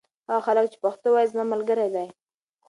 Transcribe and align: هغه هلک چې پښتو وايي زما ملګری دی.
هغه 0.29 0.43
هلک 0.47 0.65
چې 0.71 0.77
پښتو 0.83 1.07
وايي 1.13 1.31
زما 1.31 1.45
ملګری 1.53 1.87
دی. 1.95 2.07